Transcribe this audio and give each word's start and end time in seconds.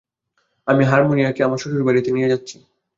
আমি 0.67 0.83
হারমায়োনিকে 0.85 1.41
আমার 1.43 1.59
শ্বশুর 1.61 1.87
বাড়িতে 1.87 2.09
নিয়ে 2.11 2.31
যাচ্ছি। 2.31 2.55